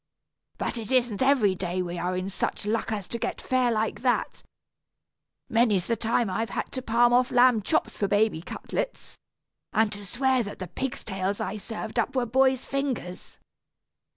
But 0.57 0.79
it 0.79 0.91
isn't 0.91 1.21
every 1.21 1.53
day 1.53 1.83
we 1.83 1.99
are 1.99 2.17
in 2.17 2.27
such 2.27 2.65
luck 2.65 2.91
as 2.91 3.07
to 3.09 3.19
get 3.19 3.39
fare 3.39 3.71
like 3.71 4.01
that. 4.01 4.41
Many's 5.47 5.85
the 5.85 5.95
time 5.95 6.27
I've 6.27 6.49
had 6.49 6.71
to 6.71 6.81
palm 6.81 7.13
off 7.13 7.29
lamb 7.29 7.61
chops 7.61 7.97
for 7.97 8.07
baby 8.07 8.41
cutlets, 8.41 9.15
and 9.73 9.91
to 9.91 10.03
swear 10.03 10.41
that 10.41 10.57
the 10.57 10.65
pig's 10.65 11.03
tails 11.03 11.39
I 11.39 11.57
served 11.57 11.99
up 11.99 12.15
were 12.15 12.25
boy's 12.25 12.65
fingers. 12.65 13.37